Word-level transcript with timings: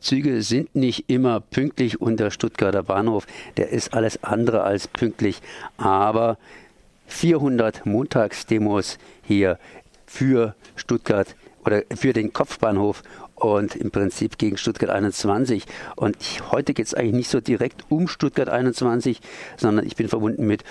Züge 0.00 0.42
sind 0.42 0.74
nicht 0.74 1.04
immer 1.08 1.40
pünktlich 1.40 2.00
und 2.00 2.18
der 2.18 2.30
Stuttgarter 2.30 2.82
Bahnhof, 2.82 3.26
der 3.56 3.70
ist 3.70 3.94
alles 3.94 4.24
andere 4.24 4.62
als 4.62 4.88
pünktlich. 4.88 5.40
Aber 5.76 6.38
400 7.06 7.86
Montagsdemos 7.86 8.98
hier 9.22 9.58
für 10.06 10.54
Stuttgart 10.76 11.34
oder 11.64 11.82
für 11.94 12.12
den 12.12 12.32
Kopfbahnhof 12.32 13.02
und 13.34 13.76
im 13.76 13.90
Prinzip 13.90 14.38
gegen 14.38 14.56
Stuttgart 14.56 14.90
21. 14.90 15.64
Und 15.96 16.16
heute 16.50 16.74
geht 16.74 16.86
es 16.86 16.94
eigentlich 16.94 17.14
nicht 17.14 17.30
so 17.30 17.40
direkt 17.40 17.84
um 17.88 18.08
Stuttgart 18.08 18.48
21, 18.48 19.20
sondern 19.56 19.86
ich 19.86 19.96
bin 19.96 20.08
verbunden 20.08 20.46
mit 20.46 20.64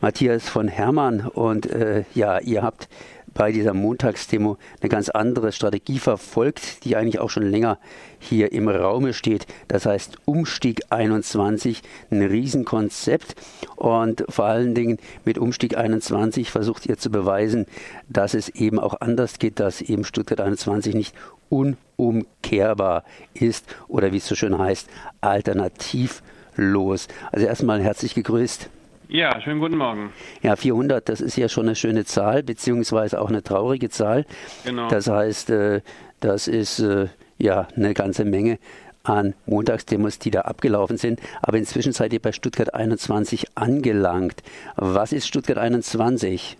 Matthias 0.00 0.48
von 0.48 0.66
Hermann 0.68 1.26
und 1.26 1.66
äh, 1.66 2.04
ja, 2.14 2.38
ihr 2.38 2.62
habt 2.62 2.88
bei 3.34 3.52
dieser 3.52 3.74
Montagsdemo 3.74 4.58
eine 4.80 4.88
ganz 4.88 5.08
andere 5.08 5.52
Strategie 5.52 5.98
verfolgt, 5.98 6.84
die 6.84 6.96
eigentlich 6.96 7.18
auch 7.20 7.30
schon 7.30 7.44
länger 7.44 7.78
hier 8.18 8.52
im 8.52 8.68
Raume 8.68 9.12
steht. 9.14 9.46
Das 9.68 9.86
heißt 9.86 10.18
Umstieg 10.24 10.82
21, 10.90 11.82
ein 12.10 12.22
Riesenkonzept. 12.22 13.34
Und 13.76 14.24
vor 14.28 14.46
allen 14.46 14.74
Dingen 14.74 14.98
mit 15.24 15.38
Umstieg 15.38 15.76
21 15.76 16.50
versucht 16.50 16.86
ihr 16.86 16.98
zu 16.98 17.10
beweisen, 17.10 17.66
dass 18.08 18.34
es 18.34 18.48
eben 18.50 18.78
auch 18.78 19.00
anders 19.00 19.38
geht, 19.38 19.60
dass 19.60 19.80
eben 19.80 20.04
Stuttgart 20.04 20.40
21 20.40 20.94
nicht 20.94 21.14
unumkehrbar 21.48 23.04
ist 23.34 23.66
oder 23.88 24.12
wie 24.12 24.18
es 24.18 24.26
so 24.26 24.34
schön 24.34 24.58
heißt, 24.58 24.88
alternativlos. 25.20 27.08
Also 27.32 27.46
erstmal 27.46 27.82
herzlich 27.82 28.14
gegrüßt. 28.14 28.70
Ja, 29.12 29.40
schönen 29.40 29.58
guten 29.58 29.76
Morgen. 29.76 30.12
Ja, 30.40 30.54
400, 30.54 31.08
das 31.08 31.20
ist 31.20 31.36
ja 31.36 31.48
schon 31.48 31.66
eine 31.66 31.74
schöne 31.74 32.04
Zahl, 32.04 32.44
beziehungsweise 32.44 33.20
auch 33.20 33.28
eine 33.28 33.42
traurige 33.42 33.90
Zahl. 33.90 34.24
Genau. 34.64 34.88
Das 34.88 35.08
heißt, 35.08 35.50
äh, 35.50 35.80
das 36.20 36.46
ist 36.46 36.78
äh, 36.78 37.08
ja 37.36 37.66
eine 37.74 37.92
ganze 37.92 38.24
Menge 38.24 38.60
an 39.02 39.34
Montagsdemos, 39.46 40.20
die 40.20 40.30
da 40.30 40.42
abgelaufen 40.42 40.96
sind. 40.96 41.18
Aber 41.42 41.58
inzwischen 41.58 41.90
seid 41.92 42.12
ihr 42.12 42.20
bei 42.20 42.30
Stuttgart 42.30 42.72
21 42.72 43.56
angelangt. 43.56 44.44
Was 44.76 45.12
ist 45.12 45.26
Stuttgart 45.26 45.58
21? 45.58 46.56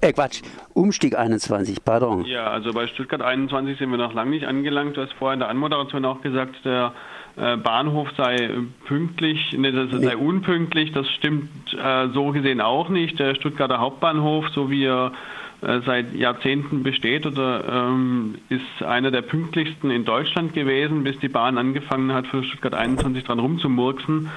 Äh, 0.00 0.12
Quatsch, 0.12 0.42
Umstieg 0.74 1.18
21, 1.18 1.84
pardon. 1.84 2.24
Ja, 2.26 2.48
also 2.48 2.72
bei 2.72 2.86
Stuttgart 2.86 3.22
21 3.22 3.76
sind 3.76 3.90
wir 3.90 3.98
noch 3.98 4.14
lange 4.14 4.30
nicht 4.30 4.46
angelangt. 4.46 4.96
Du 4.96 5.00
hast 5.00 5.14
vorher 5.14 5.34
in 5.34 5.40
der 5.40 5.48
Anmoderation 5.48 6.04
auch 6.04 6.20
gesagt, 6.20 6.64
der 6.64 6.92
Bahnhof 7.38 8.08
sei 8.16 8.50
pünktlich, 8.86 9.52
ne, 9.56 9.72
das 9.72 10.00
sei 10.00 10.16
unpünktlich. 10.16 10.92
Das 10.92 11.08
stimmt 11.10 11.48
äh, 11.72 12.08
so 12.08 12.32
gesehen 12.32 12.60
auch 12.60 12.88
nicht. 12.88 13.18
Der 13.18 13.34
Stuttgarter 13.34 13.78
Hauptbahnhof, 13.78 14.48
so 14.50 14.70
wie 14.70 14.84
er 14.84 15.12
äh, 15.60 15.80
seit 15.86 16.14
Jahrzehnten 16.14 16.82
besteht, 16.82 17.26
oder 17.26 17.64
ähm, 17.68 18.36
ist 18.48 18.82
einer 18.84 19.10
der 19.10 19.22
pünktlichsten 19.22 19.90
in 19.90 20.04
Deutschland 20.04 20.52
gewesen, 20.52 21.04
bis 21.04 21.18
die 21.20 21.28
Bahn 21.28 21.58
angefangen 21.58 22.12
hat, 22.12 22.26
für 22.26 22.42
Stuttgart 22.42 22.74
21 22.74 23.24
dran 23.24 23.38
rumzumurksen. 23.38 24.30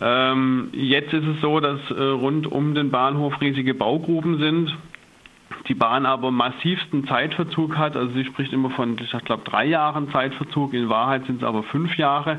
Ähm, 0.00 0.68
jetzt 0.72 1.12
ist 1.12 1.26
es 1.26 1.40
so, 1.40 1.60
dass 1.60 1.78
äh, 1.90 2.02
rund 2.02 2.50
um 2.50 2.74
den 2.74 2.90
Bahnhof 2.90 3.40
riesige 3.40 3.74
Baugruben 3.74 4.38
sind 4.38 4.76
die 5.68 5.74
Bahn 5.74 6.06
aber 6.06 6.30
massivsten 6.30 7.06
Zeitverzug 7.06 7.76
hat. 7.76 7.96
Also 7.96 8.12
sie 8.12 8.24
spricht 8.24 8.52
immer 8.52 8.70
von, 8.70 8.96
ich 8.98 9.24
glaube, 9.24 9.42
drei 9.44 9.64
Jahren 9.64 10.10
Zeitverzug. 10.10 10.74
In 10.74 10.88
Wahrheit 10.88 11.24
sind 11.26 11.42
es 11.42 11.44
aber 11.48 11.62
fünf 11.62 11.96
Jahre. 11.96 12.38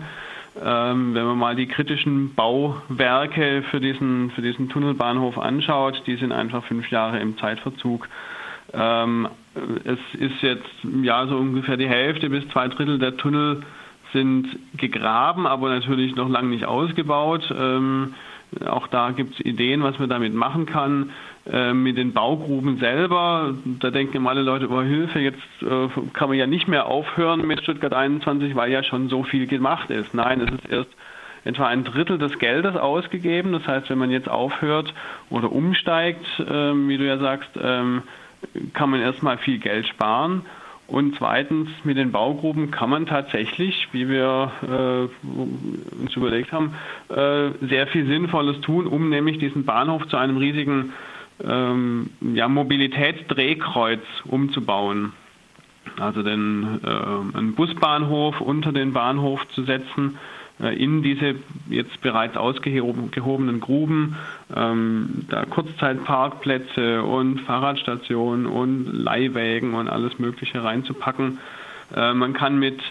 Ähm, 0.63 1.13
wenn 1.13 1.25
man 1.25 1.37
mal 1.37 1.55
die 1.55 1.67
kritischen 1.67 2.33
Bauwerke 2.33 3.63
für 3.69 3.81
diesen, 3.81 4.31
für 4.31 4.41
diesen 4.41 4.69
Tunnelbahnhof 4.69 5.37
anschaut, 5.37 6.01
die 6.07 6.15
sind 6.15 6.31
einfach 6.31 6.63
fünf 6.63 6.89
Jahre 6.91 7.19
im 7.19 7.37
Zeitverzug. 7.37 8.07
Ähm, 8.73 9.27
es 9.83 9.99
ist 10.13 10.41
jetzt 10.41 10.69
ja 11.01 11.27
so 11.27 11.37
ungefähr 11.37 11.77
die 11.77 11.87
Hälfte 11.87 12.29
bis 12.29 12.47
zwei 12.49 12.67
Drittel 12.67 12.99
der 12.99 13.17
Tunnel 13.17 13.63
sind 14.13 14.47
gegraben, 14.77 15.45
aber 15.45 15.69
natürlich 15.69 16.15
noch 16.15 16.29
lange 16.29 16.49
nicht 16.49 16.65
ausgebaut. 16.65 17.53
Ähm, 17.57 18.13
auch 18.65 18.87
da 18.87 19.11
gibt 19.11 19.33
es 19.33 19.45
Ideen, 19.45 19.83
was 19.83 19.99
man 19.99 20.09
damit 20.09 20.33
machen 20.33 20.65
kann. 20.65 21.11
Äh, 21.51 21.73
mit 21.73 21.97
den 21.97 22.11
Baugruben 22.11 22.79
selber, 22.79 23.53
da 23.79 23.91
denken 23.91 24.17
immer 24.17 24.31
alle 24.31 24.41
Leute, 24.41 24.65
über 24.65 24.79
oh, 24.79 24.81
Hilfe, 24.81 25.19
jetzt 25.19 25.37
äh, 25.61 25.87
kann 26.13 26.29
man 26.29 26.39
ja 26.39 26.47
nicht 26.47 26.67
mehr 26.67 26.87
aufhören 26.87 27.45
mit 27.45 27.61
Stuttgart 27.61 27.93
21, 27.93 28.55
weil 28.55 28.71
ja 28.71 28.83
schon 28.83 29.09
so 29.09 29.21
viel 29.21 29.45
gemacht 29.45 29.91
ist. 29.91 30.15
Nein, 30.15 30.41
es 30.41 30.51
ist 30.51 30.71
erst 30.71 30.89
etwa 31.43 31.67
ein 31.67 31.83
Drittel 31.83 32.17
des 32.17 32.39
Geldes 32.39 32.75
ausgegeben. 32.75 33.53
Das 33.53 33.67
heißt, 33.67 33.91
wenn 33.91 33.99
man 33.99 34.09
jetzt 34.09 34.27
aufhört 34.27 34.91
oder 35.29 35.51
umsteigt, 35.51 36.25
ähm, 36.49 36.89
wie 36.89 36.97
du 36.97 37.05
ja 37.05 37.19
sagst, 37.19 37.51
ähm, 37.61 38.01
kann 38.73 38.89
man 38.89 39.01
erstmal 39.01 39.37
viel 39.37 39.59
Geld 39.59 39.87
sparen. 39.87 40.41
Und 40.87 41.15
zweitens, 41.15 41.69
mit 41.83 41.97
den 41.97 42.11
Baugruben 42.11 42.71
kann 42.71 42.89
man 42.89 43.05
tatsächlich, 43.05 43.87
wie 43.91 44.09
wir 44.09 44.51
äh, 44.63 46.01
uns 46.01 46.15
überlegt 46.15 46.51
haben, 46.51 46.73
äh, 47.09 47.49
sehr 47.67 47.85
viel 47.87 48.07
Sinnvolles 48.07 48.61
tun, 48.61 48.87
um 48.87 49.09
nämlich 49.09 49.37
diesen 49.37 49.65
Bahnhof 49.65 50.07
zu 50.07 50.17
einem 50.17 50.37
riesigen 50.37 50.93
ähm, 51.43 52.09
ja, 52.33 52.47
Mobilitätsdrehkreuz 52.47 54.01
umzubauen. 54.25 55.13
Also 55.99 56.23
den, 56.23 56.79
äh, 56.83 57.37
einen 57.37 57.55
Busbahnhof 57.55 58.41
unter 58.41 58.71
den 58.71 58.93
Bahnhof 58.93 59.47
zu 59.49 59.63
setzen, 59.63 60.17
äh, 60.59 60.75
in 60.81 61.03
diese 61.03 61.35
jetzt 61.69 62.01
bereits 62.01 62.37
ausgehobenen 62.37 63.59
Gruben, 63.59 64.15
ähm, 64.55 65.25
da 65.29 65.45
Kurzzeitparkplätze 65.45 67.03
und 67.03 67.41
Fahrradstationen 67.41 68.45
und 68.45 68.85
Leihwägen 68.91 69.73
und 69.73 69.89
alles 69.89 70.17
Mögliche 70.17 70.63
reinzupacken. 70.63 71.39
Äh, 71.95 72.13
man 72.13 72.33
kann 72.33 72.57
mit 72.57 72.81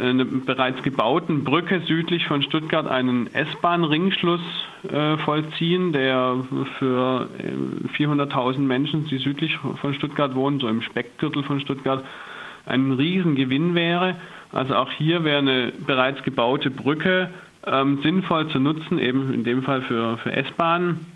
einer 0.00 0.24
bereits 0.24 0.82
gebauten 0.82 1.44
Brücke 1.44 1.80
südlich 1.86 2.26
von 2.26 2.42
Stuttgart 2.42 2.86
einen 2.86 3.32
S-Bahn-Ringschluss 3.34 4.40
äh, 4.90 5.16
vollziehen, 5.18 5.92
der 5.92 6.36
für 6.78 7.28
400.000 7.96 8.58
Menschen, 8.60 9.06
die 9.06 9.18
südlich 9.18 9.56
von 9.56 9.94
Stuttgart 9.94 10.34
wohnen, 10.34 10.60
so 10.60 10.68
im 10.68 10.82
Speckgürtel 10.82 11.42
von 11.42 11.60
Stuttgart, 11.60 12.04
ein 12.66 12.92
Riesengewinn 12.92 13.74
wäre. 13.74 14.16
Also 14.52 14.74
auch 14.74 14.90
hier 14.92 15.24
wäre 15.24 15.38
eine 15.38 15.72
bereits 15.86 16.22
gebaute 16.22 16.70
Brücke 16.70 17.30
ähm, 17.66 18.00
sinnvoll 18.02 18.48
zu 18.48 18.58
nutzen, 18.58 18.98
eben 18.98 19.32
in 19.32 19.44
dem 19.44 19.62
Fall 19.62 19.82
für, 19.82 20.18
für 20.18 20.32
S-Bahnen. 20.32 21.06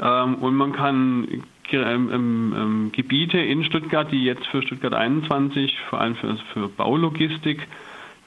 Ähm, 0.00 0.34
und 0.36 0.54
man 0.54 0.72
kann 0.72 1.28
ähm, 1.72 2.10
ähm, 2.12 2.54
ähm, 2.56 2.92
Gebiete 2.92 3.38
in 3.38 3.64
Stuttgart, 3.64 4.10
die 4.10 4.24
jetzt 4.24 4.46
für 4.46 4.62
Stuttgart 4.62 4.94
21, 4.94 5.76
vor 5.90 6.00
allem 6.00 6.16
für, 6.16 6.36
für 6.52 6.68
Baulogistik 6.68 7.66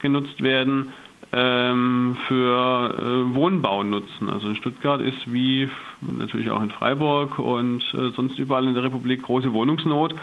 genutzt 0.02 0.42
werden, 0.42 0.92
ähm, 1.32 2.16
für 2.28 2.94
äh, 2.98 3.34
Wohnbau 3.34 3.82
nutzen. 3.82 4.28
Also 4.28 4.48
in 4.48 4.56
Stuttgart 4.56 5.00
ist 5.00 5.32
wie 5.32 5.68
natürlich 6.00 6.50
auch 6.50 6.62
in 6.62 6.70
Freiburg 6.70 7.38
und 7.38 7.82
äh, 7.94 8.10
sonst 8.14 8.38
überall 8.38 8.66
in 8.66 8.74
der 8.74 8.84
Republik 8.84 9.22
große 9.22 9.52
Wohnungsnot. 9.52 10.14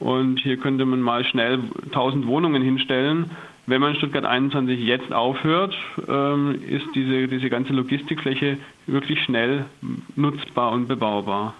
Und 0.00 0.40
hier 0.40 0.56
könnte 0.56 0.84
man 0.84 1.00
mal 1.00 1.24
schnell 1.24 1.60
1000 1.86 2.26
Wohnungen 2.26 2.62
hinstellen. 2.62 3.30
Wenn 3.66 3.80
man 3.80 3.94
Stuttgart 3.96 4.24
21 4.24 4.78
jetzt 4.80 5.12
aufhört, 5.12 5.74
ähm, 6.08 6.60
ist 6.68 6.86
diese, 6.94 7.28
diese 7.28 7.48
ganze 7.48 7.72
Logistikfläche 7.72 8.58
wirklich 8.86 9.22
schnell 9.22 9.66
nutzbar 10.14 10.72
und 10.72 10.88
bebaubar. 10.88 11.54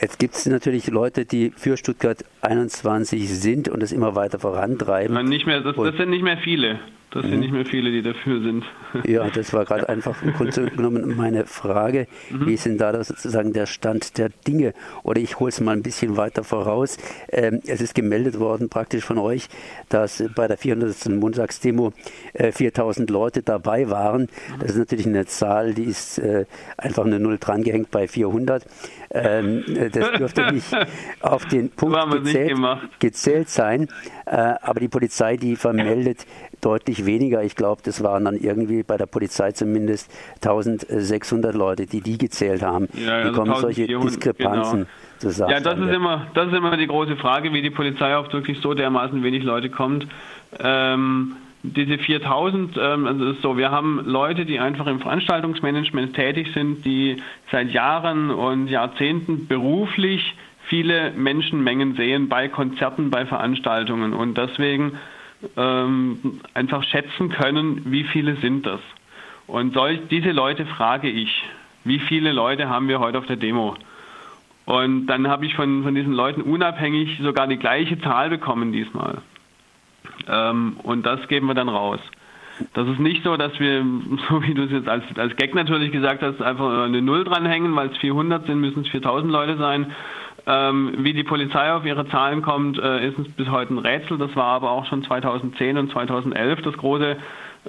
Jetzt 0.00 0.18
gibt 0.18 0.34
es 0.34 0.46
natürlich 0.46 0.88
Leute, 0.88 1.24
die 1.24 1.52
für 1.54 1.76
Stuttgart 1.76 2.24
21 2.42 3.28
sind 3.28 3.68
und 3.68 3.82
es 3.82 3.92
immer 3.92 4.14
weiter 4.14 4.38
vorantreiben. 4.38 5.14
Nein, 5.14 5.26
nicht 5.26 5.46
mehr, 5.46 5.60
das, 5.60 5.76
das 5.76 5.96
sind 5.96 6.10
nicht 6.10 6.22
mehr 6.22 6.38
viele. 6.38 6.80
Das 7.12 7.24
sind 7.24 7.34
mhm. 7.34 7.40
nicht 7.40 7.52
mehr 7.52 7.66
viele, 7.66 7.90
die 7.90 8.00
dafür 8.00 8.40
sind. 8.40 8.64
Ja, 9.04 9.28
das 9.34 9.52
war 9.52 9.66
gerade 9.66 9.86
einfach 9.86 10.22
im 10.22 10.32
Grunde 10.32 10.70
genommen 10.76 11.14
meine 11.14 11.44
Frage. 11.44 12.06
Mhm. 12.30 12.46
Wie 12.46 12.54
ist 12.54 12.64
denn 12.64 12.78
da 12.78 13.04
sozusagen 13.04 13.52
der 13.52 13.66
Stand 13.66 14.16
der 14.16 14.30
Dinge? 14.30 14.72
Oder 15.02 15.20
ich 15.20 15.38
hole 15.38 15.50
es 15.50 15.60
mal 15.60 15.72
ein 15.72 15.82
bisschen 15.82 16.16
weiter 16.16 16.42
voraus. 16.42 16.96
Ähm, 17.30 17.60
es 17.66 17.82
ist 17.82 17.94
gemeldet 17.94 18.40
worden 18.40 18.70
praktisch 18.70 19.04
von 19.04 19.18
euch, 19.18 19.48
dass 19.90 20.24
bei 20.34 20.48
der 20.48 20.56
400. 20.56 21.10
Montagsdemo 21.10 21.92
äh, 22.32 22.50
4000 22.50 23.10
Leute 23.10 23.42
dabei 23.42 23.90
waren. 23.90 24.28
Das 24.60 24.70
ist 24.70 24.78
natürlich 24.78 25.06
eine 25.06 25.26
Zahl, 25.26 25.74
die 25.74 25.84
ist 25.84 26.18
äh, 26.18 26.46
einfach 26.78 27.04
eine 27.04 27.20
Null 27.20 27.36
drangehängt 27.38 27.90
bei 27.90 28.08
400. 28.08 28.64
Ähm, 29.10 29.64
äh, 29.76 29.90
das 29.90 30.12
dürfte 30.12 30.50
nicht 30.52 30.74
auf 31.20 31.44
den 31.44 31.68
Punkt 31.68 31.94
gezählt, 32.32 33.00
gezählt 33.00 33.48
sein. 33.48 33.88
Äh, 34.26 34.54
aber 34.62 34.80
die 34.80 34.88
Polizei, 34.88 35.36
die 35.36 35.56
vermeldet 35.56 36.26
deutlich 36.60 37.04
weniger. 37.06 37.42
Ich 37.42 37.56
glaube, 37.56 37.82
das 37.84 38.02
waren 38.02 38.24
dann 38.24 38.36
irgendwie 38.36 38.82
bei 38.82 38.96
der 38.96 39.06
Polizei 39.06 39.52
zumindest 39.52 40.10
1600 40.36 41.54
Leute, 41.54 41.86
die 41.86 42.00
die 42.00 42.18
gezählt 42.18 42.62
haben. 42.62 42.88
Ja, 42.94 43.16
also 43.16 43.30
wie 43.30 43.34
kommen 43.34 43.54
solche 43.56 43.86
Diskrepanzen 43.86 44.80
genau. 44.80 44.90
zusammen? 45.18 45.50
Ja, 45.50 45.60
das 45.60 45.78
ist, 45.78 45.90
immer, 45.90 46.26
das 46.34 46.48
ist 46.48 46.54
immer 46.54 46.76
die 46.76 46.86
große 46.86 47.16
Frage, 47.16 47.52
wie 47.52 47.62
die 47.62 47.70
Polizei 47.70 48.16
auf 48.16 48.32
wirklich 48.32 48.60
so 48.60 48.74
dermaßen 48.74 49.22
wenig 49.22 49.42
Leute 49.42 49.70
kommt. 49.70 50.06
Ähm, 50.58 51.36
diese 51.62 51.96
4000, 51.98 52.76
ähm, 52.76 53.06
also 53.06 53.32
so, 53.34 53.56
wir 53.56 53.70
haben 53.70 54.02
Leute, 54.04 54.44
die 54.44 54.58
einfach 54.58 54.86
im 54.86 55.00
Veranstaltungsmanagement 55.00 56.14
tätig 56.14 56.48
sind, 56.54 56.84
die 56.84 57.22
seit 57.50 57.70
Jahren 57.70 58.30
und 58.30 58.68
Jahrzehnten 58.68 59.46
beruflich 59.46 60.34
viele 60.72 61.10
Menschenmengen 61.10 61.96
sehen 61.96 62.30
bei 62.30 62.48
Konzerten, 62.48 63.10
bei 63.10 63.26
Veranstaltungen 63.26 64.14
und 64.14 64.38
deswegen 64.38 64.92
ähm, 65.54 66.40
einfach 66.54 66.82
schätzen 66.82 67.28
können, 67.28 67.82
wie 67.92 68.04
viele 68.04 68.36
sind 68.36 68.64
das. 68.64 68.80
Und 69.46 69.74
solch, 69.74 70.00
diese 70.10 70.30
Leute 70.30 70.64
frage 70.64 71.10
ich, 71.10 71.44
wie 71.84 71.98
viele 71.98 72.32
Leute 72.32 72.70
haben 72.70 72.88
wir 72.88 73.00
heute 73.00 73.18
auf 73.18 73.26
der 73.26 73.36
Demo? 73.36 73.76
Und 74.64 75.08
dann 75.08 75.28
habe 75.28 75.44
ich 75.44 75.54
von, 75.56 75.82
von 75.82 75.94
diesen 75.94 76.14
Leuten 76.14 76.40
unabhängig 76.40 77.18
sogar 77.20 77.46
die 77.48 77.58
gleiche 77.58 78.00
Zahl 78.00 78.30
bekommen 78.30 78.72
diesmal. 78.72 79.18
Ähm, 80.26 80.78
und 80.84 81.04
das 81.04 81.28
geben 81.28 81.48
wir 81.48 81.54
dann 81.54 81.68
raus. 81.68 82.00
Das 82.72 82.88
ist 82.88 82.98
nicht 82.98 83.24
so, 83.24 83.36
dass 83.36 83.60
wir, 83.60 83.84
so 84.30 84.42
wie 84.42 84.54
du 84.54 84.62
es 84.62 84.70
jetzt 84.70 84.88
als, 84.88 85.04
als 85.18 85.36
Gag 85.36 85.54
natürlich 85.54 85.92
gesagt 85.92 86.22
hast, 86.22 86.40
einfach 86.40 86.84
eine 86.84 87.02
Null 87.02 87.24
dranhängen, 87.24 87.76
weil 87.76 87.90
es 87.90 87.98
400 87.98 88.46
sind, 88.46 88.58
müssen 88.58 88.84
es 88.84 88.88
4000 88.88 89.30
Leute 89.30 89.58
sein. 89.58 89.92
Ähm, 90.44 90.94
wie 90.98 91.12
die 91.12 91.22
Polizei 91.22 91.72
auf 91.72 91.84
ihre 91.84 92.08
Zahlen 92.08 92.42
kommt, 92.42 92.78
äh, 92.78 93.06
ist 93.06 93.16
uns 93.16 93.28
bis 93.32 93.48
heute 93.48 93.74
ein 93.74 93.78
Rätsel. 93.78 94.18
Das 94.18 94.34
war 94.34 94.46
aber 94.46 94.70
auch 94.70 94.86
schon 94.86 95.04
2010 95.04 95.78
und 95.78 95.92
2011 95.92 96.62
das 96.62 96.76
große 96.76 97.16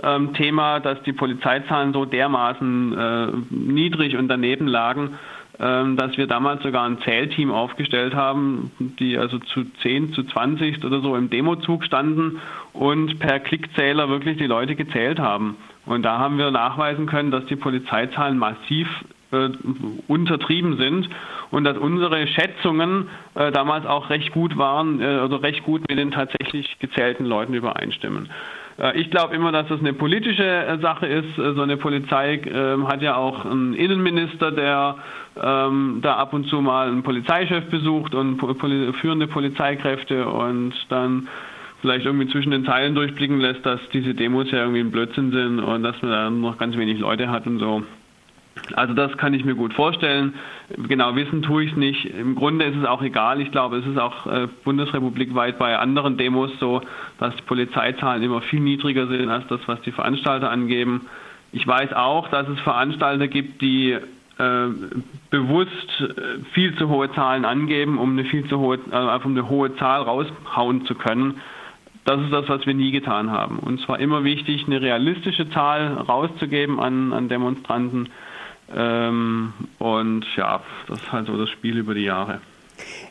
ähm, 0.02 0.34
Thema, 0.34 0.80
dass 0.80 1.02
die 1.04 1.14
Polizeizahlen 1.14 1.94
so 1.94 2.06
dermaßen 2.06 2.98
äh, 2.98 3.28
niedrig 3.52 4.18
und 4.18 4.28
daneben 4.28 4.68
lagen, 4.68 5.20
ähm, 5.60 5.98
dass 5.98 6.18
wir 6.18 6.26
damals 6.26 6.64
sogar 6.64 6.86
ein 6.86 7.00
Zählteam 7.02 7.52
aufgestellt 7.52 8.16
haben, 8.16 8.72
die 8.80 9.20
also 9.20 9.38
zu 9.38 9.66
10, 9.84 10.14
zu 10.14 10.24
20 10.24 10.84
oder 10.84 11.02
so 11.02 11.16
im 11.16 11.30
Demozug 11.30 11.84
standen 11.84 12.40
und 12.74 13.20
per 13.20 13.40
Klickzähler 13.40 14.10
wirklich 14.10 14.38
die 14.38 14.48
Leute 14.48 14.76
gezählt 14.76 15.20
haben. 15.20 15.58
Und 15.86 16.04
da 16.04 16.18
haben 16.18 16.40
wir 16.40 16.50
nachweisen 16.50 17.06
können, 17.06 17.30
dass 17.30 17.46
die 17.46 17.56
Polizeizahlen 17.56 18.40
massiv 18.40 18.88
äh, 19.34 19.50
untertrieben 20.08 20.78
sind 20.78 21.10
und 21.52 21.64
dass 21.64 21.78
unsere 21.78 22.28
Schätzungen 22.28 23.10
äh, 23.36 23.52
damals 23.52 23.86
auch 23.86 24.10
recht 24.10 24.32
gut 24.32 24.58
waren, 24.58 25.02
äh, 25.02 25.06
also 25.06 25.38
recht 25.38 25.64
gut 25.64 25.82
mit 25.90 25.98
den 25.98 26.12
tatsächlich 26.12 26.80
gezählten 26.80 27.26
Leuten 27.26 27.54
übereinstimmen. 27.54 28.30
Äh, 28.78 29.00
ich 29.00 29.12
glaube 29.12 29.36
immer, 29.36 29.52
dass 29.52 29.68
das 29.68 29.80
eine 29.80 29.94
politische 29.94 30.44
äh, 30.44 30.80
Sache 30.80 31.08
ist. 31.08 31.36
So 31.36 31.62
eine 31.62 31.78
Polizei 31.78 32.42
ähm, 32.46 32.88
hat 32.88 33.02
ja 33.02 33.16
auch 33.16 33.46
einen 33.46 33.74
Innenminister, 33.74 34.52
der 34.52 34.96
ähm, 35.42 36.00
da 36.02 36.16
ab 36.16 36.34
und 36.34 36.48
zu 36.48 36.62
mal 36.62 36.88
einen 36.88 37.04
Polizeichef 37.04 37.66
besucht 37.70 38.16
und 38.16 38.38
poli 38.38 38.94
führende 38.94 39.28
Polizeikräfte 39.28 40.28
und 40.28 40.74
dann 40.90 41.28
vielleicht 41.82 42.06
irgendwie 42.06 42.30
zwischen 42.30 42.52
den 42.52 42.66
Zeilen 42.66 42.96
durchblicken 42.96 43.40
lässt, 43.40 43.66
dass 43.66 43.80
diese 43.92 44.14
Demos 44.14 44.50
ja 44.52 44.60
irgendwie 44.60 44.80
ein 44.80 44.92
Blödsinn 44.92 45.32
sind 45.32 45.60
und 45.60 45.84
dass 45.84 46.02
man 46.02 46.12
da 46.12 46.30
noch 46.30 46.58
ganz 46.58 46.78
wenig 46.78 47.00
Leute 47.00 47.30
hat 47.30 47.46
und 47.46 47.60
so. 47.60 47.84
Also 48.76 48.94
das 48.94 49.18
kann 49.18 49.34
ich 49.34 49.44
mir 49.46 49.56
gut 49.56 49.74
vorstellen. 49.74 50.36
Genau 50.88 51.16
wissen 51.16 51.42
tue 51.42 51.64
ich 51.64 51.72
es 51.72 51.78
nicht. 51.78 52.06
Im 52.06 52.36
Grunde 52.36 52.66
ist 52.66 52.78
es 52.78 52.86
auch 52.86 53.02
egal. 53.02 53.42
Ich 53.42 53.52
glaube, 53.52 53.78
es 53.78 53.86
ist 53.86 53.98
auch 53.98 54.28
äh, 54.28 54.48
bundesrepublikweit 54.64 55.58
bei 55.58 55.78
anderen 55.78 56.18
Demos 56.18 56.52
so, 56.60 56.82
dass 57.20 57.36
die 57.36 57.42
Polizeizahlen 57.44 58.24
immer 58.24 58.42
viel 58.42 58.60
niedriger 58.60 59.08
sind 59.08 59.30
als 59.30 59.48
das, 59.48 59.60
was 59.66 59.82
die 59.82 59.92
Veranstalter 59.92 60.50
angeben. 60.50 61.08
Ich 61.52 61.68
weiß 61.68 61.94
auch, 61.94 62.30
dass 62.30 62.48
es 62.48 62.60
Veranstalter 62.62 63.28
gibt, 63.28 63.62
die 63.62 63.92
äh, 63.92 64.68
bewusst 65.30 66.02
äh, 66.02 66.44
viel 66.54 66.76
zu 66.78 66.90
hohe 66.90 67.12
Zahlen 67.14 67.46
angeben, 67.46 67.98
um 67.98 68.12
eine 68.12 68.26
viel 68.26 68.48
zu 68.48 68.60
hohe, 68.60 68.80
also 68.92 69.10
einfach 69.10 69.30
eine 69.30 69.50
hohe 69.50 69.76
Zahl 69.78 70.02
raushauen 70.02 70.86
zu 70.86 70.96
können. 70.96 71.42
Das 72.06 72.20
ist 72.20 72.34
das, 72.34 72.50
was 72.50 72.66
wir 72.66 72.74
nie 72.74 72.92
getan 72.92 73.32
haben. 73.32 73.60
Und 73.60 73.80
zwar 73.82 74.00
immer 74.00 74.24
wichtig, 74.24 74.66
eine 74.66 74.82
realistische 74.82 75.50
Zahl 75.52 75.94
rauszugeben 75.94 76.80
an, 76.80 77.14
an 77.14 77.30
Demonstranten 77.30 78.10
und 78.70 80.26
ja, 80.36 80.62
das 80.88 81.02
ist 81.02 81.12
halt 81.12 81.28
so 81.28 81.38
das 81.38 81.50
Spiel 81.50 81.78
über 81.78 81.94
die 81.94 82.04
Jahre. 82.04 82.42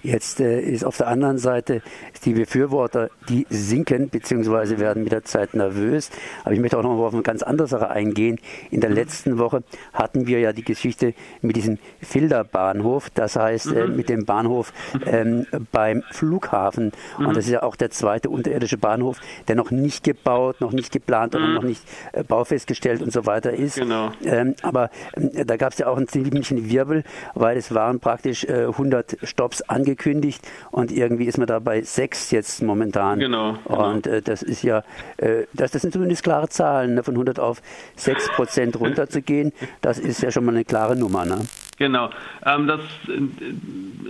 Jetzt 0.03 0.41
äh, 0.41 0.61
ist 0.61 0.85
auf 0.85 0.97
der 0.97 1.09
anderen 1.09 1.39
Seite 1.39 1.83
die 2.25 2.35
Befürworter, 2.35 3.11
die 3.29 3.47
sinken 3.51 4.09
bzw. 4.09 4.79
werden 4.79 5.05
mit 5.05 5.13
der 5.13 5.25
Zeit 5.25 5.55
nervös. 5.55 6.11
Aber 6.45 6.55
ich 6.55 6.61
möchte 6.61 6.79
auch 6.79 6.83
noch 6.83 6.97
mal 6.97 7.07
auf 7.07 7.15
eine 7.15 7.23
ganz 7.23 7.43
andere 7.43 7.69
Sache 7.69 7.91
eingehen. 7.91 8.39
In 8.71 8.81
der 8.81 8.91
mhm. 8.91 8.97
letzten 8.97 9.39
Woche 9.39 9.63
hatten 9.93 10.27
wir 10.27 10.41
ja 10.41 10.53
die 10.53 10.65
Geschichte 10.65 11.15
mit 11.41 11.57
diesem 11.57 11.79
Filderbahnhof, 12.01 13.11
das 13.11 13.37
heißt 13.37 13.73
äh, 13.73 13.87
mhm. 13.87 13.97
mit 13.97 14.09
dem 14.09 14.25
Bahnhof 14.25 14.73
ähm, 15.07 15.47
beim 15.71 16.03
Flughafen. 16.11 16.93
Mhm. 17.19 17.27
Und 17.27 17.37
das 17.37 17.47
ist 17.47 17.53
ja 17.53 17.63
auch 17.63 17.77
der 17.77 17.91
zweite 17.91 18.31
unterirdische 18.31 18.79
Bahnhof, 18.79 19.19
der 19.49 19.57
noch 19.57 19.71
nicht 19.71 20.05
gebaut, 20.05 20.61
noch 20.61 20.73
nicht 20.73 20.93
geplant 20.93 21.35
und 21.35 21.55
noch 21.55 21.63
nicht 21.63 21.83
äh, 22.13 22.23
baufestgestellt 22.25 23.03
und 23.03 23.13
so 23.13 23.27
weiter 23.27 23.53
ist. 23.53 23.77
Genau. 23.77 24.13
Ähm, 24.25 24.55
aber 24.63 24.91
äh, 25.13 25.45
da 25.45 25.57
gab 25.57 25.73
es 25.73 25.79
ja 25.79 25.87
auch 25.87 25.97
einen 25.97 26.09
ziemlichen 26.09 26.71
Wirbel, 26.71 27.05
weil 27.35 27.57
es 27.57 27.75
waren 27.75 28.01
praktisch 28.01 28.49
100 28.49 29.23
äh, 29.23 29.27
Angekündigt 29.69 30.47
und 30.71 30.93
irgendwie 30.93 31.25
ist 31.25 31.39
man 31.39 31.47
da 31.47 31.59
bei 31.59 31.83
sechs 31.83 32.31
jetzt 32.31 32.63
momentan. 32.63 33.19
Genau. 33.19 33.57
genau. 33.65 33.91
Und 33.91 34.07
äh, 34.07 34.23
das 34.23 34.43
ist 34.43 34.63
ja, 34.63 34.83
äh, 35.17 35.45
das, 35.53 35.73
das 35.73 35.83
sind 35.83 35.93
zumindest 35.93 36.23
klare 36.23 36.49
Zahlen, 36.49 36.95
ne? 36.95 37.03
von 37.03 37.15
100 37.15 37.41
auf 37.41 37.63
6 37.97 38.31
Prozent 38.31 38.79
runterzugehen. 38.79 39.53
Das 39.81 39.99
ist 39.99 40.23
ja 40.23 40.31
schon 40.31 40.45
mal 40.45 40.53
eine 40.53 40.65
klare 40.65 40.97
Nummer. 40.97 41.25
Ne? 41.25 41.47
Genau. 41.79 42.11
Ähm, 42.45 42.67
das 42.67 42.81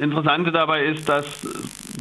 Interessante 0.00 0.52
dabei 0.52 0.84
ist, 0.84 1.08
dass 1.08 1.26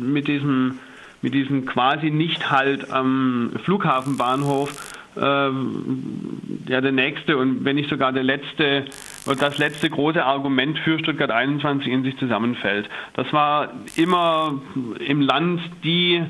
mit 0.01 0.27
diesem, 0.27 0.79
mit 1.21 1.33
diesem 1.33 1.65
quasi 1.65 2.11
Nicht-Halt 2.11 2.91
am 2.91 3.53
Flughafenbahnhof 3.63 4.73
ähm, 5.17 6.61
ja, 6.67 6.81
der 6.81 6.91
nächste 6.91 7.37
und 7.37 7.65
wenn 7.65 7.75
nicht 7.75 7.89
sogar 7.89 8.13
der 8.13 8.23
letzte 8.23 8.85
das 9.25 9.57
letzte 9.57 9.89
große 9.89 10.23
Argument 10.23 10.77
für 10.79 10.99
Stuttgart 10.99 11.31
21 11.31 11.91
in 11.91 12.03
sich 12.03 12.17
zusammenfällt. 12.17 12.89
Das 13.13 13.31
war 13.33 13.69
immer 13.95 14.61
im 14.99 15.21
Land 15.21 15.61
die 15.83 16.23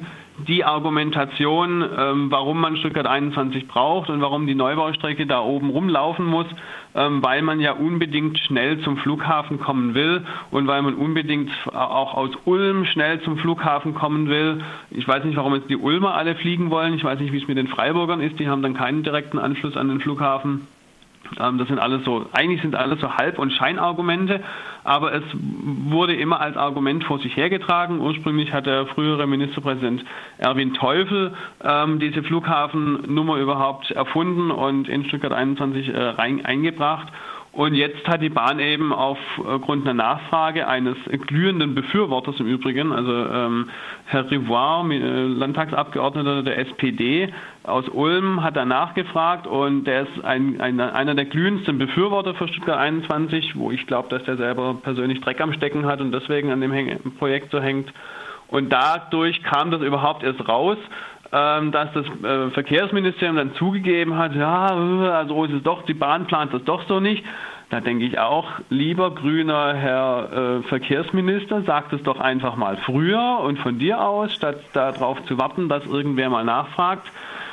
die 0.48 0.64
Argumentation, 0.64 1.84
ähm, 1.98 2.32
warum 2.32 2.60
man 2.60 2.78
Stuttgart 2.78 3.06
21 3.06 3.68
braucht 3.68 4.10
und 4.10 4.22
warum 4.22 4.48
die 4.48 4.56
Neubaustrecke 4.56 5.26
da 5.28 5.42
oben 5.42 5.70
rumlaufen 5.70 6.26
muss, 6.26 6.48
ähm, 6.96 7.24
weil 7.24 7.42
man 7.42 7.60
ja 7.60 7.74
unbedingt 7.74 8.40
schnell 8.40 8.80
zum 8.82 8.98
Flughafen 8.98 9.60
kommen 9.60 9.94
will 9.94 10.26
und 10.50 10.68
weil 10.68 10.82
man 10.82 10.96
unbedingt 10.96 11.52
auch 11.74 12.14
aus 12.14 12.32
Ulm 12.46 12.86
schnell 12.86 13.22
zum 13.22 13.38
Flughafen 13.38 13.94
kommen 13.94 14.30
will. 14.30 14.64
Ich 14.90 15.08
weiß 15.08 15.24
nicht, 15.26 15.38
warum 15.38 15.54
jetzt 15.56 15.70
die 15.70 15.78
Ulmer 15.78 16.16
alle 16.16 16.36
fliegen 16.36 16.70
wollen. 16.70 16.94
Ich 16.94 17.04
weiß 17.04 17.20
nicht, 17.20 17.34
wie 17.34 17.42
es 17.42 17.48
mit 17.48 17.58
den 17.58 17.68
Freiburgern 17.68 18.22
ist. 18.22 18.40
Die 18.40 18.48
haben 18.48 18.62
dann 18.62 18.74
keinen 18.74 19.04
direkten 19.04 19.40
Anschluss 19.40 19.78
an 19.78 19.90
den 19.90 20.00
Flughafen. 20.00 20.68
Ähm, 21.40 21.58
das 21.58 21.68
sind 21.68 21.80
alles 21.80 22.04
so, 22.04 22.26
eigentlich 22.34 22.62
sind 22.62 22.76
alles 22.76 23.00
so 23.00 23.16
Halb- 23.16 23.40
und 23.40 23.52
Scheinargumente, 23.52 24.42
aber 24.84 25.14
es 25.14 25.24
wurde 25.34 26.16
immer 26.16 26.42
als 26.42 26.58
Argument 26.58 27.04
vor 27.04 27.20
sich 27.20 27.36
hergetragen. 27.36 28.00
Ursprünglich 28.00 28.52
hat 28.54 28.66
der 28.66 28.88
frühere 28.88 29.28
Ministerpräsident 29.28 30.04
Erwin 30.38 30.74
Teufel 30.74 31.34
ähm, 31.64 32.00
diese 32.00 32.24
Flughafennummer 32.24 33.38
überhaupt 33.38 33.92
erfunden 33.92 34.52
und 34.52 34.88
in 34.88 35.06
Stuttgart 35.06 35.34
21 35.34 35.90
äh, 35.90 35.98
rein, 36.00 36.46
eingebracht. 36.46 37.08
Und 37.54 37.74
jetzt 37.74 38.08
hat 38.08 38.22
die 38.22 38.30
Bahn 38.30 38.60
eben 38.60 38.94
aufgrund 38.94 39.86
einer 39.86 39.94
Nachfrage 39.94 40.70
eines 40.70 40.96
glühenden 41.28 41.76
Befürworters 41.76 42.40
im 42.40 42.48
Übrigen, 42.48 42.94
also 42.94 43.12
ähm, 43.12 43.70
Herr 44.06 44.32
Rivoire, 44.32 44.90
äh, 44.90 45.28
Landtagsabgeordneter 45.28 46.44
der 46.44 46.60
SPD 46.60 47.34
aus 47.64 47.90
Ulm, 47.90 48.42
hat 48.42 48.56
da 48.56 48.64
nachgefragt 48.64 49.48
und 49.48 49.84
der 49.84 50.04
ist 50.04 50.24
ein, 50.24 50.62
ein, 50.62 50.80
einer 50.80 51.14
der 51.14 51.26
glühendsten 51.26 51.78
Befürworter 51.78 52.36
für 52.36 52.48
Stuttgart 52.48 52.80
21, 52.80 53.58
wo 53.58 53.70
ich 53.70 53.86
glaube, 53.86 54.08
dass 54.08 54.24
der 54.24 54.38
selber 54.38 54.76
persönlich 54.82 55.20
Dreck 55.20 55.42
am 55.42 55.52
Stecken 55.52 55.86
hat 55.86 56.00
und 56.00 56.14
deswegen 56.14 56.52
an 56.52 56.62
dem 56.62 56.72
Projekt 57.20 57.52
so 57.52 57.60
hängt. 57.60 57.92
Und 58.48 58.70
dadurch 58.70 59.44
kam 59.44 59.72
das 59.72 59.82
überhaupt 59.82 60.24
erst 60.24 60.48
raus. 60.48 60.78
Ähm, 61.34 61.72
dass 61.72 61.88
das 61.94 62.06
äh, 62.24 62.50
Verkehrsministerium 62.50 63.38
dann 63.38 63.54
zugegeben 63.56 64.18
hat, 64.18 64.36
ja, 64.36 64.66
also 64.66 65.46
ist 65.46 65.54
es 65.54 65.64
doch, 65.64 65.84
die 65.84 65.94
Bahn 65.94 66.28
plant 66.28 66.54
das 66.54 66.66
doch 66.66 66.86
so 66.90 67.00
nicht. 67.00 67.24
Da 67.70 67.80
denke 67.80 68.04
ich 68.04 68.20
auch, 68.20 68.52
lieber 68.70 69.16
grüner 69.16 69.74
Herr 69.74 70.60
äh, 70.60 70.64
Verkehrsminister, 70.64 71.62
sagt 71.62 71.94
es 71.94 72.04
doch 72.04 72.20
einfach 72.20 72.58
mal 72.58 72.76
früher 72.76 73.40
und 73.46 73.60
von 73.60 73.80
dir 73.80 74.02
aus, 74.06 74.34
statt 74.34 74.58
darauf 74.74 75.24
zu 75.24 75.38
warten, 75.38 75.70
dass 75.70 75.86
irgendwer 75.86 76.30
mal 76.30 76.44
nachfragt. 76.44 77.10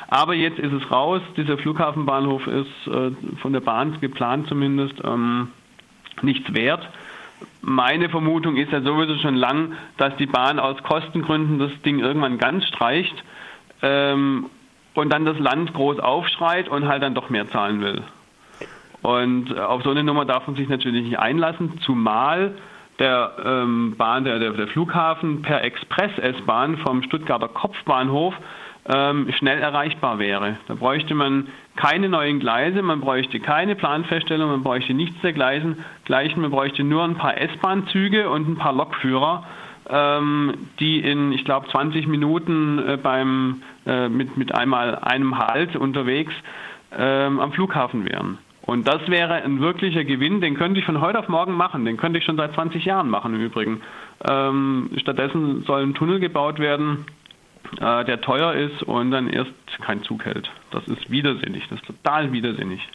Aber 0.09 0.33
jetzt 0.33 0.59
ist 0.59 0.73
es 0.73 0.91
raus, 0.91 1.21
dieser 1.37 1.57
Flughafenbahnhof 1.57 2.47
ist 2.47 2.87
äh, 2.87 3.11
von 3.37 3.53
der 3.53 3.61
Bahn 3.61 3.97
geplant 4.01 4.47
zumindest 4.49 4.95
ähm, 5.05 5.53
nichts 6.21 6.53
wert. 6.53 6.85
Meine 7.61 8.09
Vermutung 8.09 8.57
ist 8.57 8.73
ja 8.73 8.81
sowieso 8.81 9.15
schon 9.19 9.35
lang, 9.35 9.71
dass 9.95 10.17
die 10.17 10.25
Bahn 10.25 10.59
aus 10.59 10.83
Kostengründen 10.83 11.59
das 11.59 11.71
Ding 11.85 11.99
irgendwann 11.99 12.37
ganz 12.37 12.65
streicht 12.65 13.23
ähm, 13.81 14.49
und 14.93 15.13
dann 15.13 15.25
das 15.25 15.39
Land 15.39 15.73
groß 15.73 15.99
aufschreit 15.99 16.67
und 16.67 16.87
halt 16.87 17.03
dann 17.03 17.15
doch 17.15 17.29
mehr 17.29 17.47
zahlen 17.49 17.81
will. 17.81 18.03
Und 19.01 19.51
äh, 19.51 19.59
auf 19.59 19.83
so 19.83 19.91
eine 19.91 20.03
Nummer 20.03 20.25
darf 20.25 20.47
man 20.47 20.55
sich 20.55 20.67
natürlich 20.67 21.03
nicht 21.03 21.19
einlassen, 21.19 21.79
zumal 21.81 22.53
der 22.99 23.31
ähm, 23.45 23.95
Bahn, 23.97 24.25
der, 24.25 24.39
der, 24.39 24.51
der, 24.51 24.67
Flughafen 24.67 25.41
per 25.41 25.63
Express-S-Bahn 25.63 26.77
vom 26.79 27.01
Stuttgarter 27.03 27.47
Kopfbahnhof 27.47 28.33
ähm, 28.87 29.31
schnell 29.37 29.59
erreichbar 29.59 30.19
wäre. 30.19 30.57
Da 30.67 30.75
bräuchte 30.75 31.15
man 31.15 31.47
keine 31.77 32.09
neuen 32.09 32.39
Gleise, 32.39 32.81
man 32.81 32.99
bräuchte 32.99 33.39
keine 33.39 33.75
Planfeststellung, 33.75 34.49
man 34.49 34.63
bräuchte 34.63 34.93
nichts 34.93 35.21
dergleichen. 35.21 35.77
Man 36.09 36.51
bräuchte 36.51 36.83
nur 36.83 37.03
ein 37.03 37.15
paar 37.15 37.37
S-Bahn-Züge 37.37 38.29
und 38.29 38.49
ein 38.49 38.57
paar 38.57 38.73
Lokführer 38.73 39.45
die 40.79 40.99
in, 40.99 41.31
ich 41.31 41.45
glaube, 41.45 41.67
20 41.69 42.07
Minuten 42.07 42.79
äh, 42.79 42.97
beim 42.97 43.61
äh, 43.85 44.07
mit, 44.07 44.37
mit 44.37 44.53
einmal 44.53 44.95
einem 44.95 45.37
Halt 45.37 45.75
unterwegs 45.75 46.33
ähm, 46.95 47.39
am 47.39 47.51
Flughafen 47.51 48.05
wären. 48.05 48.37
Und 48.61 48.87
das 48.87 49.07
wäre 49.07 49.33
ein 49.33 49.61
wirklicher 49.61 50.03
Gewinn, 50.03 50.41
den 50.41 50.55
könnte 50.55 50.79
ich 50.79 50.85
von 50.85 51.01
heute 51.01 51.17
auf 51.17 51.27
morgen 51.27 51.53
machen, 51.53 51.85
den 51.85 51.97
könnte 51.97 52.19
ich 52.19 52.25
schon 52.25 52.37
seit 52.37 52.53
20 52.53 52.85
Jahren 52.85 53.09
machen 53.09 53.33
im 53.33 53.41
Übrigen. 53.41 53.81
Ähm, 54.29 54.91
stattdessen 54.97 55.63
soll 55.63 55.81
ein 55.81 55.95
Tunnel 55.95 56.19
gebaut 56.19 56.59
werden, 56.59 57.05
äh, 57.79 58.05
der 58.05 58.21
teuer 58.21 58.53
ist 58.53 58.83
und 58.83 59.09
dann 59.09 59.27
erst 59.27 59.51
kein 59.81 60.03
Zug 60.03 60.25
hält. 60.25 60.51
Das 60.69 60.85
ist 60.87 61.09
widersinnig, 61.09 61.67
das 61.69 61.79
ist 61.79 61.87
total 61.87 62.31
widersinnig. 62.31 62.87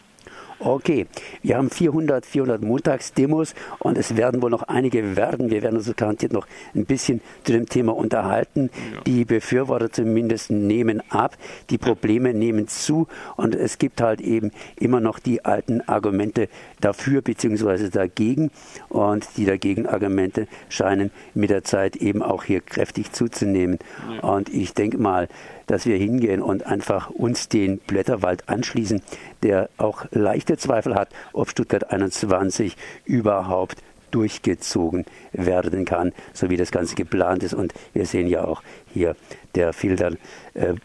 Okay, 0.59 1.07
wir 1.43 1.57
haben 1.57 1.71
400, 1.71 2.25
400 2.25 2.63
Montagsdemos 2.63 3.55
und 3.79 3.99
es 3.99 4.17
werden 4.17 4.41
wohl 4.43 4.51
noch 4.51 4.63
einige 4.63 5.17
werden. 5.17 5.51
Wir 5.51 5.63
werden 5.63 5.77
uns 5.77 5.95
garantiert 5.97 6.33
noch 6.33 6.47
ein 6.75 6.87
bisschen 6.87 7.21
zu 7.43 7.53
dem 7.53 7.69
Thema 7.69 7.95
unterhalten. 7.95 8.71
Ja. 8.95 9.01
Die 9.03 9.25
Befürworter 9.25 9.91
zumindest 9.91 10.51
nehmen 10.51 11.03
ab, 11.11 11.37
die 11.71 11.79
Probleme 11.79 12.35
nehmen 12.35 12.69
zu 12.69 13.07
und 13.37 13.55
es 13.55 13.79
gibt 13.79 14.01
halt 14.01 14.21
eben 14.21 14.53
immer 14.79 15.01
noch 15.01 15.19
die 15.19 15.45
alten 15.45 15.81
Argumente 15.83 16.49
dafür 16.81 17.23
bzw. 17.23 17.91
dagegen 17.91 18.51
und 18.89 19.27
die 19.37 19.45
dagegen 19.45 19.87
Argumente 19.87 20.47
scheinen 20.69 21.11
mit 21.35 21.51
der 21.51 21.65
Zeit 21.65 21.97
eben 21.97 22.23
auch 22.23 22.45
hier 22.45 22.61
kräftig 22.61 23.13
zuzunehmen. 23.13 23.79
Ja. 24.11 24.21
Und 24.21 24.49
ich 24.49 24.75
denke 24.75 24.99
mal, 24.99 25.29
dass 25.67 25.87
wir 25.87 25.97
hingehen 25.97 26.43
und 26.43 26.67
einfach 26.67 27.11
uns 27.11 27.49
den 27.49 27.79
Blätterwald 27.79 28.49
anschließen, 28.49 29.03
der 29.43 29.69
auch 29.79 30.07
leichte 30.11 30.57
Zweifel 30.57 30.95
hat, 30.95 31.09
ob 31.33 31.51
Stuttgart 31.51 31.91
21 31.91 32.77
überhaupt 33.05 33.83
durchgezogen 34.11 35.05
werden 35.33 35.85
kann, 35.85 36.13
so 36.33 36.49
wie 36.49 36.57
das 36.57 36.71
Ganze 36.71 36.95
geplant 36.95 37.43
ist. 37.43 37.53
Und 37.53 37.75
wir 37.93 38.07
sehen 38.07 38.29
ja 38.29 38.45
auch 38.45 38.63
hier 38.93 39.17
der 39.57 39.73
Filter 39.73 40.13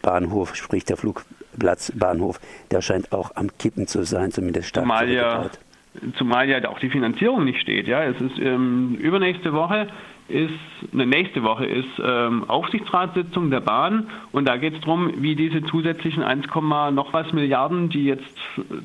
Bahnhof, 0.02 0.56
sprich 0.56 0.84
der 0.84 0.96
Flugplatzbahnhof, 0.96 2.40
der 2.72 2.82
scheint 2.82 3.12
auch 3.12 3.36
am 3.36 3.56
Kippen 3.56 3.86
zu 3.86 4.02
sein, 4.02 4.32
zumindest 4.32 4.68
stark 4.68 4.84
zumal 4.84 5.08
ja, 5.08 5.50
zumal 6.16 6.48
ja 6.48 6.68
auch 6.68 6.80
die 6.80 6.90
Finanzierung 6.90 7.44
nicht 7.44 7.60
steht. 7.60 7.86
Ja, 7.86 8.04
es 8.04 8.20
ist 8.20 8.38
ähm, 8.38 8.96
übernächste 9.00 9.52
Woche 9.52 9.88
ist, 10.30 10.52
eine 10.92 11.06
nächste 11.06 11.42
Woche 11.42 11.66
ist 11.66 11.88
ähm, 12.02 12.48
Aufsichtsratssitzung 12.48 13.50
der 13.50 13.60
Bahn 13.60 14.08
und 14.32 14.46
da 14.48 14.56
geht 14.56 14.74
es 14.74 14.80
darum, 14.80 15.12
wie 15.16 15.34
diese 15.34 15.62
zusätzlichen 15.64 16.22
1, 16.22 16.46
noch 16.92 17.12
was 17.12 17.32
Milliarden, 17.32 17.88
die 17.88 18.04
jetzt 18.04 18.34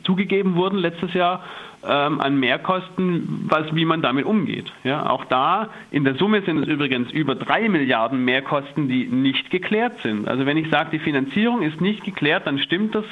zugegeben 0.03 0.55
wurden 0.55 0.77
letztes 0.77 1.13
Jahr, 1.13 1.43
ähm, 1.87 2.19
an 2.19 2.39
Mehrkosten, 2.39 3.45
was, 3.47 3.73
wie 3.75 3.85
man 3.85 4.01
damit 4.01 4.25
umgeht. 4.25 4.71
Ja, 4.83 5.09
auch 5.09 5.25
da 5.25 5.69
in 5.91 6.03
der 6.03 6.15
Summe 6.15 6.41
sind 6.41 6.59
es 6.59 6.67
übrigens 6.67 7.11
über 7.11 7.35
drei 7.35 7.69
Milliarden 7.69 8.25
Mehrkosten, 8.25 8.87
die 8.87 9.05
nicht 9.05 9.51
geklärt 9.51 9.99
sind. 10.01 10.27
Also 10.27 10.45
wenn 10.45 10.57
ich 10.57 10.69
sage, 10.69 10.89
die 10.91 10.99
Finanzierung 10.99 11.61
ist 11.61 11.81
nicht 11.81 12.03
geklärt, 12.03 12.47
dann 12.47 12.59
stimmt 12.59 12.95
das 12.95 13.05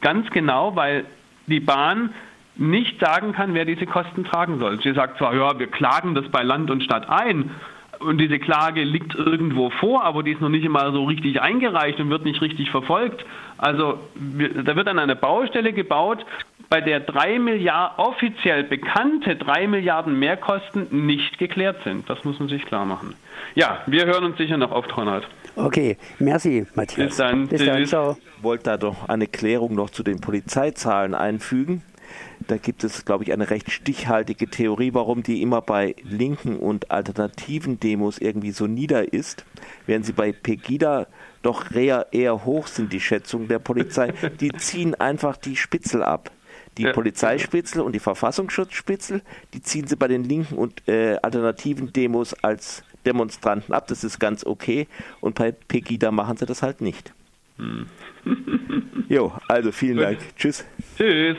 ganz 0.00 0.30
genau, 0.30 0.74
weil 0.76 1.04
die 1.46 1.60
Bahn 1.60 2.10
nicht 2.58 3.00
sagen 3.00 3.32
kann, 3.32 3.54
wer 3.54 3.64
diese 3.64 3.86
Kosten 3.86 4.24
tragen 4.24 4.58
soll. 4.58 4.80
Sie 4.82 4.92
sagt 4.92 5.18
zwar, 5.18 5.34
ja, 5.34 5.58
wir 5.58 5.68
klagen 5.68 6.14
das 6.14 6.28
bei 6.28 6.42
Land 6.42 6.70
und 6.70 6.82
Stadt 6.82 7.08
ein, 7.08 7.50
und 8.00 8.18
diese 8.18 8.38
Klage 8.38 8.82
liegt 8.84 9.14
irgendwo 9.14 9.70
vor, 9.70 10.04
aber 10.04 10.22
die 10.22 10.32
ist 10.32 10.40
noch 10.40 10.48
nicht 10.48 10.64
immer 10.64 10.92
so 10.92 11.04
richtig 11.04 11.40
eingereicht 11.40 11.98
und 12.00 12.10
wird 12.10 12.24
nicht 12.24 12.40
richtig 12.40 12.70
verfolgt. 12.70 13.24
Also 13.56 13.98
da 14.14 14.76
wird 14.76 14.88
an 14.88 14.98
eine 14.98 15.16
Baustelle 15.16 15.72
gebaut, 15.72 16.24
bei 16.70 16.80
der 16.80 17.00
drei 17.00 17.38
Milliarden 17.38 17.98
offiziell 18.04 18.62
bekannte 18.62 19.36
drei 19.36 19.66
Milliarden 19.66 20.18
Mehrkosten 20.18 21.06
nicht 21.06 21.38
geklärt 21.38 21.82
sind. 21.82 22.08
Das 22.08 22.24
muss 22.24 22.38
man 22.38 22.48
sich 22.48 22.64
klar 22.66 22.84
machen. 22.84 23.14
Ja, 23.54 23.78
wir 23.86 24.06
hören 24.06 24.24
uns 24.24 24.36
sicher 24.36 24.58
noch 24.58 24.70
oft, 24.70 24.94
Ronald. 24.96 25.26
Okay, 25.56 25.96
merci, 26.18 26.66
Matthias. 26.74 27.08
Bis 27.08 27.16
dann. 27.16 27.48
Bis 27.48 27.64
dann, 27.64 27.86
ciao. 27.86 28.16
Ich 28.36 28.44
wollte 28.44 28.64
da 28.64 28.76
doch 28.76 29.08
eine 29.08 29.26
Klärung 29.26 29.74
noch 29.74 29.90
zu 29.90 30.02
den 30.02 30.20
Polizeizahlen 30.20 31.14
einfügen. 31.14 31.82
Da 32.46 32.56
gibt 32.56 32.84
es, 32.84 33.04
glaube 33.04 33.24
ich, 33.24 33.32
eine 33.32 33.50
recht 33.50 33.70
stichhaltige 33.70 34.48
Theorie, 34.48 34.94
warum 34.94 35.22
die 35.22 35.42
immer 35.42 35.60
bei 35.60 35.94
linken 36.02 36.56
und 36.56 36.90
alternativen 36.90 37.80
Demos 37.80 38.18
irgendwie 38.18 38.52
so 38.52 38.66
nieder 38.66 39.12
ist, 39.12 39.44
während 39.86 40.06
sie 40.06 40.12
bei 40.12 40.32
Pegida 40.32 41.06
doch 41.42 41.70
eher, 41.70 42.08
eher 42.12 42.44
hoch 42.44 42.66
sind, 42.66 42.92
die 42.92 43.00
Schätzungen 43.00 43.48
der 43.48 43.58
Polizei. 43.58 44.12
Die 44.40 44.52
ziehen 44.52 44.94
einfach 44.94 45.36
die 45.36 45.56
Spitzel 45.56 46.02
ab. 46.02 46.30
Die 46.76 46.82
ja. 46.84 46.92
Polizeispitzel 46.92 47.80
und 47.80 47.92
die 47.92 47.98
Verfassungsschutzspitzel, 47.98 49.22
die 49.52 49.62
ziehen 49.62 49.88
sie 49.88 49.96
bei 49.96 50.06
den 50.06 50.22
linken 50.22 50.56
und 50.56 50.86
äh, 50.86 51.16
alternativen 51.22 51.92
Demos 51.92 52.34
als 52.34 52.84
Demonstranten 53.04 53.74
ab. 53.74 53.88
Das 53.88 54.04
ist 54.04 54.20
ganz 54.20 54.44
okay. 54.46 54.86
Und 55.20 55.36
bei 55.36 55.50
Pegida 55.50 56.12
machen 56.12 56.36
sie 56.36 56.46
das 56.46 56.62
halt 56.62 56.80
nicht. 56.80 57.12
Hm. 57.56 57.86
jo, 59.08 59.32
also 59.48 59.72
vielen. 59.72 59.98
Dank. 59.98 60.18
Tschüss. 60.36 60.64
Tschüss. 60.96 61.36